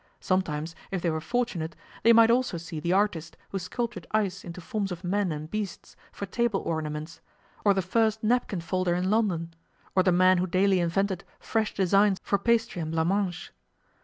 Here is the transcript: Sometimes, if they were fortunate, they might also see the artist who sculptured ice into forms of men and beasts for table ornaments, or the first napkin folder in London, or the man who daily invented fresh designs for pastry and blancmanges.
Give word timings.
Sometimes, 0.19 0.73
if 0.89 1.03
they 1.03 1.11
were 1.11 1.21
fortunate, 1.21 1.75
they 2.01 2.11
might 2.11 2.31
also 2.31 2.57
see 2.57 2.79
the 2.79 2.91
artist 2.91 3.37
who 3.51 3.59
sculptured 3.59 4.07
ice 4.09 4.43
into 4.43 4.59
forms 4.59 4.91
of 4.91 5.03
men 5.03 5.31
and 5.31 5.51
beasts 5.51 5.95
for 6.11 6.25
table 6.25 6.61
ornaments, 6.61 7.21
or 7.63 7.75
the 7.75 7.83
first 7.83 8.23
napkin 8.23 8.61
folder 8.61 8.95
in 8.95 9.11
London, 9.11 9.53
or 9.95 10.01
the 10.01 10.11
man 10.11 10.39
who 10.39 10.47
daily 10.47 10.79
invented 10.79 11.23
fresh 11.39 11.75
designs 11.75 12.17
for 12.23 12.39
pastry 12.39 12.81
and 12.81 12.91
blancmanges. 12.95 13.51